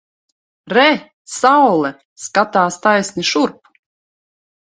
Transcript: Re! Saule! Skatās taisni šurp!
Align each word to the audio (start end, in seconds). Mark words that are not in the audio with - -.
Re! 0.77 0.85
Saule! 1.33 1.91
Skatās 2.25 2.79
taisni 2.87 3.27
šurp! 3.35 3.71